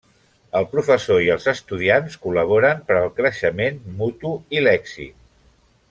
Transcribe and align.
El 0.59 0.63
professor 0.69 1.19
i 1.25 1.27
els 1.33 1.45
estudiants 1.51 2.17
col·laboren 2.25 2.81
per 2.89 2.97
al 3.03 3.13
creixement 3.21 3.79
mutu 4.01 4.33
i 4.59 4.65
l'èxit. 4.65 5.25